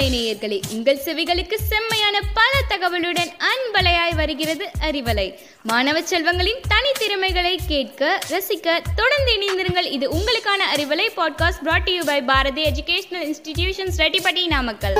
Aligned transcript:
அறிவலை 0.00 0.12
நேயர்களே 0.12 0.58
உங்கள் 0.72 1.00
செவிகளுக்கு 1.04 1.54
செம்மையான 1.54 2.20
பல 2.34 2.52
தகவலுடன் 2.68 3.32
அன்பலையாய் 3.48 4.14
வருகிறது 4.14 4.70
அறிவலை. 4.80 5.38
மாணவ 5.62 6.00
செல்வங்களின் 6.00 6.60
தனித்திறமைகளை 6.68 7.58
கேட்க 7.66 8.18
ரசிக்க 8.30 8.82
தொடர்ந்து 8.94 9.32
இணைந்திருங்கள். 9.36 9.84
இது 9.84 10.10
உங்களுக்கான 10.10 10.62
Arivalai 10.74 11.06
podcast 11.16 11.62
brought 11.62 11.88
you 11.88 12.04
by 12.04 12.22
Bharathi 12.22 12.64
educational 12.64 13.26
institutions 13.30 13.98
Rettipatti 13.98 14.46
Namakkal. 14.46 14.96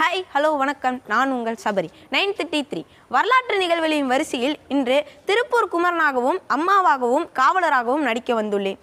Hi 0.00 0.24
hello 0.34 0.58
வணக்கம். 0.58 1.02
நான் 1.06 1.30
உங்கள் 1.30 1.56
சபரி. 1.64 1.88
நைன் 2.10 2.36
தேர்ட்டி 2.38 2.62
த்ரீ 2.72 2.84
வரலாற்று 3.08 3.58
நிகழ்வுகளின் 3.58 4.06
வரிசையில் 4.06 4.58
இன்று 4.68 5.04
திருப்பூர் 5.24 5.72
குமரனாகவும் 5.72 6.40
அம்மாவாகவும் 6.48 7.28
காவலராகவும் 7.34 8.06
நடிக்க 8.08 8.42
வந்துள்ளேன். 8.42 8.78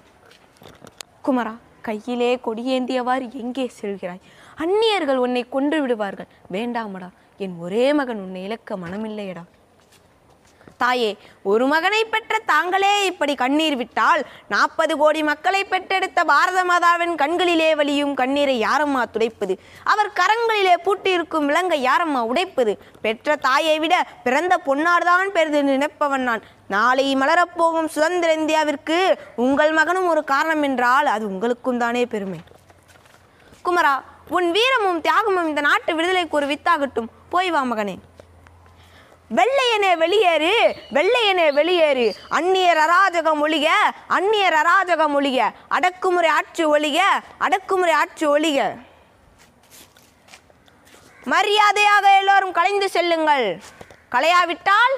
குமரா 1.27 1.53
கையிலே 1.81 2.39
கொடியேந்தியவாறு 2.45 3.33
எங்கே 3.33 3.71
செல்கிறாய்? 3.81 4.21
அந்நியர்கள் 4.55 5.17
உன்னை 5.17 5.49
கொன்று 5.49 5.81
விடுவார்கள். 5.81 6.27
வேண்டாமடா 6.51 7.09
என் 7.37 7.55
ஒரே 7.59 7.93
மகன் 7.93 8.17
உன்னை 8.17 8.43
இழக்க 8.43 8.77
மனமில்லையடா. 8.77 9.43
தாயே 10.77 11.17
ஒரு 11.43 11.67
மகனை 11.67 12.05
பெற்ற 12.05 12.39
தாங்களே 12.45 13.05
இப்படி 13.05 13.35
கண்ணீர் 13.35 13.75
விட்டால் 13.75 14.25
நாற்பது 14.49 14.97
கோடி 14.97 15.23
மக்களை 15.23 15.63
பெற்றெடுத்த 15.63 16.23
பாரத 16.25 16.63
மாதாவின் 16.63 17.15
கண்களிலே 17.15 17.75
வலியும் 17.75 18.13
கண்ணீரை 18.13 18.61
யாரம்மா 18.61 19.03
துடைப்பது? 19.13 19.57
அவர் 19.83 20.11
கரங்களிலே 20.11 20.73
பூட்டியிருக்கும் 20.83 21.45
விலங்கை 21.45 21.87
யாரம்மா 21.87 22.21
உடைப்பது? 22.25 22.75
பெற்ற 23.01 23.35
தாயை 23.35 23.79
விட 23.79 24.07
பிறந்த 24.23 24.59
பொன்னார்தான் 24.65 25.27
பெரிது 25.27 25.63
நினைப்பவன் 25.63 26.23
நான். 26.23 26.43
நாளை 26.67 27.15
மலரப்போகும் 27.15 27.85
சுதந்திர 27.85 28.35
இந்தியாவிற்கு 28.35 29.17
உங்கள் 29.35 29.71
மகனும் 29.71 30.07
ஒரு 30.07 30.23
காரணம் 30.23 30.63
என்றால் 30.63 31.05
அது 31.05 31.27
உங்களுக்கும் 31.27 31.77
தானே 31.77 32.05
பெருமை. 32.05 32.39
குமரா 33.65 34.01
உன் 34.29 34.51
வீரமும் 34.51 35.01
தியாகமும் 35.01 35.47
இந்த 35.47 35.61
நாட்டு 35.61 35.95
விடுதலைக்கு 35.95 36.37
ஒரு 36.37 36.47
வித்தாகட்டும். 36.47 37.07
போய் 37.29 37.51
வா 37.51 37.63
மகனே. 37.63 37.97
வெள்ளையனே 39.35 39.89
வெளியேறு 40.03 40.51
வெள்ளையனே 40.93 41.47
வெளியேறு. 41.59 42.13
அந்நியர் 42.29 42.81
அராஜகம் 42.85 43.41
ஒழிக 43.43 43.67
அந்நியர் 44.09 44.57
அராஜகம் 44.61 45.15
ஒழிக. 45.19 45.49
அடக்குமுறை 45.69 46.29
ஆட்சி 46.29 46.65
ஒழிக 46.65 46.99
அடக்குமுறை 47.37 47.93
ஆட்சி 47.93 48.27
ஒழிக. 48.27 48.79
மரியாதையாக 51.23 52.15
எல்லோரும் 52.17 52.51
கலைந்து 52.51 52.89
செல்லுங்கள். 52.89 53.61
கலையாவிட்டால் 54.11 54.95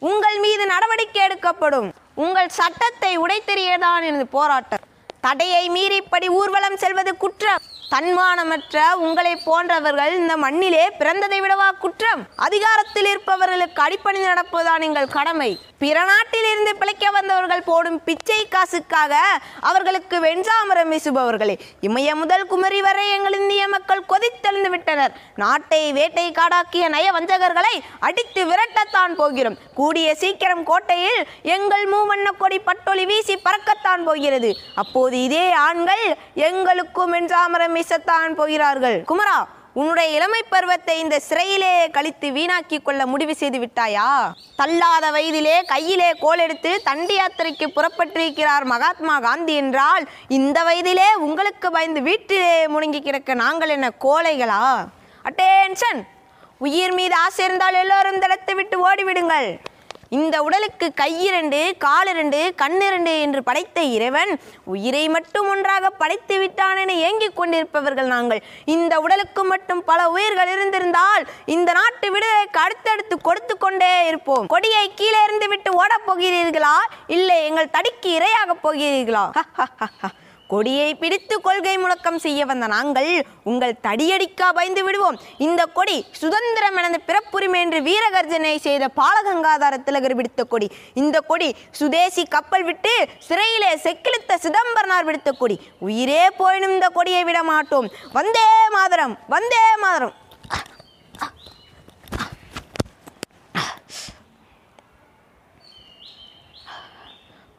உங்கள் 0.00 0.38
மீது 0.38 0.66
நடவடிக்கை 0.66 1.22
எடுக்கப்படும். 1.22 1.92
உங்கள் 2.14 2.48
சட்டத்தை 2.48 3.18
உடைத்தெறியதான் 3.18 4.02
எனது 4.02 4.26
போராட்டம். 4.26 4.84
தடையை 5.20 5.70
மீறிப்படி 5.70 6.28
ஊர்வலம் 6.28 6.76
செல்வது 6.76 7.16
குற்றம். 7.16 7.62
தன்மானமற்ற 7.92 8.76
உங்களை 9.06 9.32
போன்றவர்கள் 9.36 10.14
இந்த 10.16 10.36
மண்ணிலே 10.36 10.84
பிறந்ததை 10.98 11.38
விடவா 11.44 11.68
குற்றம்? 11.78 12.22
அதிகாரத்தில் 12.36 13.08
இருப்பவர்களுக்கு 13.12 13.80
அடிப்பணிந்து 13.82 14.30
நடப்பதுதான் 14.32 14.84
எங்கள் 14.88 15.14
கடமை? 15.16 15.50
பிற 15.78 16.04
நாட்டிலிருந்து 16.04 16.76
பிழைக்க 16.76 17.10
வந்தவர்கள் 17.10 17.62
போடும் 17.62 17.98
பிச்சை 18.04 18.48
காசுக்காக 18.48 19.14
அவர்களுக்கு 19.60 20.16
வெஞ்சாமரம் 20.20 20.92
வீசுபவர்களே 20.92 21.54
இமய 21.80 22.14
முதல் 22.14 22.46
குமரி 22.46 22.80
வரை 22.86 23.04
எங்கள் 23.10 23.36
இந்திய 23.40 23.68
மக்கள் 23.68 24.02
கொதித்தெழுந்து 24.12 24.70
விட்டனர். 24.74 25.12
நாட்டை 25.34 25.92
வேட்டை 25.92 26.26
காடாக்கிய 26.30 26.88
நய 26.88 27.12
வஞ்சகர்களை 27.12 27.74
அடித்து 28.00 28.44
விரட்டத்தான் 28.44 29.14
போகிறோம். 29.14 29.58
கூடிய 29.74 30.14
சீக்கிரம் 30.14 30.64
கோட்டையில் 30.64 31.20
எங்கள் 31.42 31.86
மூவண்ண 31.92 32.28
கொடி 32.38 32.58
பட்டொலி 32.58 33.06
வீசி 33.06 33.36
பறக்கத்தான் 33.36 34.04
போகிறது. 34.04 34.52
அப்போது 34.74 35.22
இதே 35.22 35.52
ஆண்கள் 35.68 36.06
எங்களுக்கும் 36.34 37.14
வெஞ்சாமரம் 37.14 37.75
மிசத்தான் 37.76 38.34
போகிறார்கள். 38.40 38.98
குமரா 39.12 39.38
உன்னுடைய 39.80 40.08
இளமை 40.16 40.40
பருவத்தை 40.52 40.94
இந்த 41.02 41.16
சிறையிலே 41.26 41.72
கழித்து 41.96 42.28
வீணாக்கி 42.36 42.76
கொள்ள 42.82 43.02
முடிவு 43.12 43.34
செய்து 43.40 43.58
விட்டாயா? 43.62 44.06
தள்ளாத 44.60 45.10
வயதிலே 45.16 45.56
கையிலே 45.72 46.08
கோல் 46.22 46.42
எடுத்து 46.44 46.70
தண்டி 46.86 47.16
யாத்திரைக்கு 47.18 47.66
புறப்பட்டிருக்கிறார் 47.76 48.66
மகாத்மா 48.72 49.16
காந்தி 49.26 49.54
என்றால் 49.62 50.06
இந்த 50.38 50.58
வயதிலே 50.68 51.08
உங்களுக்கு 51.26 51.70
பயந்து 51.76 52.02
வீட்டிலே 52.08 52.54
முடங்கி 52.74 53.02
கிடக்க 53.02 53.34
நாங்கள் 53.44 53.74
என்ன 53.76 53.90
கோழைகளா? 54.06 54.64
அட்டேன்ஷன் 55.30 56.02
உயிர் 56.64 56.94
மீது 56.98 57.14
ஆசை 57.24 57.44
இருந்தால் 57.46 57.80
எல்லோரும் 57.84 58.22
தளத்தை 58.24 58.54
விட்டு 58.58 58.76
ஓடிவிடுங்கள். 58.88 59.48
இந்த 60.08 60.42
உடலுக்கு 60.42 60.92
கையிரண்டு 60.96 61.76
காலிரண்டு 61.78 62.54
கண்ணிரண்டு 62.62 63.20
என்று 63.20 63.42
படைத்த 63.42 63.82
இறைவன் 63.82 64.40
உயிரை 64.64 65.08
மட்டும் 65.08 65.48
ஒன்றாக 65.48 65.90
படைத்து 65.90 66.38
விட்டான் 66.38 66.76
என 66.76 66.92
ஏங்கிக் 66.92 67.36
கொண்டிருப்பவர்கள் 67.36 68.06
நாங்கள். 68.06 68.42
இந்த 68.64 69.00
உடலுக்கு 69.00 69.44
மட்டும் 69.44 69.84
பல 69.84 70.08
உயிர்கள் 70.08 70.52
இருந்திருந்தால் 70.52 71.28
இந்த 71.46 71.72
நாட்டு 71.72 72.10
விடுதலைக்கு 72.10 72.60
அடுத்தடுத்து 72.60 73.18
கொடுத்து 73.18 73.56
கொண்டே 73.56 74.06
இருப்போம். 74.06 74.46
கொடியை 74.46 74.94
கீழே 74.94 75.18
இருந்து 75.24 75.48
விட்டு 75.48 75.72
ஓடப் 75.74 76.06
போகிறீர்களா? 76.06 76.76
இல்லை 77.06 77.44
எங்கள் 77.44 77.70
தடிக்கு 77.78 78.06
இரையாகப் 78.06 78.64
போகிறீர்களா? 78.64 79.24
கொடியை 80.52 80.90
பிடித்து 81.00 81.36
கொள்கை 81.46 81.72
முழக்கம் 81.82 82.18
செய்ய 82.24 82.40
வந்த 82.50 82.66
நாங்கள் 82.74 83.10
உங்கள் 83.50 83.78
தடியடிக்கா 83.86 84.48
பயந்து 84.58 84.82
விடுவோம். 84.86 85.16
இந்த 85.46 85.62
கொடி 85.78 85.96
சுதந்திரம் 86.20 86.76
எனது 86.80 86.98
பிறப்புரிமை 87.08 87.60
என்று 87.64 87.78
வீரகர்ஜனை 87.88 88.52
செய்த 88.66 88.84
பாலகங்காதார 89.00 89.76
திலகர் 89.86 90.16
விடுத்த 90.18 90.44
கொடி. 90.52 90.68
இந்த 91.02 91.16
கொடி 91.30 91.48
சுதேசி 91.80 92.24
கப்பல் 92.34 92.66
விட்டு 92.68 92.92
சிறையிலே 93.28 93.72
செக்கிழுத்த 93.86 94.38
சிதம்பரனார் 94.44 95.08
விடுத்த 95.08 95.32
கொடி. 95.40 95.58
உயிரே 95.88 96.22
போயினும் 96.40 96.76
இந்த 96.76 96.88
கொடியை 96.98 97.24
விட 97.30 97.40
மாட்டோம். 97.52 97.88
வந்தே 98.18 98.46
மாதரம் 98.76 99.16
வந்தே 99.34 99.64
மாதரம். 99.86 100.14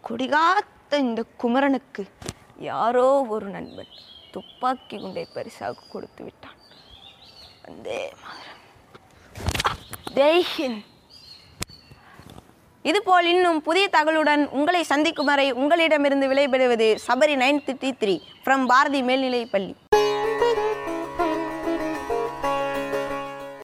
குடிகாத்த 0.08 0.98
இந்த 1.06 1.22
குமரனுக்கு 1.42 2.04
யாரோ 2.66 3.08
ஒரு 3.36 3.48
நண்பன் 3.56 3.92
துப்பாக்கி 4.34 4.98
குண்டை 4.98 5.24
பரிசாக 5.34 5.84
கொடுத்து 5.94 6.22
விட்டான். 6.24 6.60
வந்தே 7.66 8.02
ஜெய்ஹிந்த் 10.18 10.84
இதுபோல் 12.86 13.28
இன்னும் 13.34 13.60
புதிய 13.62 13.86
தகவலுடன் 13.96 14.44
உங்களை 14.58 14.84
சந்திக்கும் 14.84 15.30
வரை 15.32 15.48
உங்களிடமிருந்து 15.62 16.28
விளைபெறுவது 16.34 16.88
Sabari 17.08 17.36
nine 17.44 17.64
three 17.68 17.92
three 18.02 18.16
from 18.44 18.66
Bharathi 18.72 19.02
மேல்நிலைப் 19.10 19.52
பள்ளி. 19.56 19.74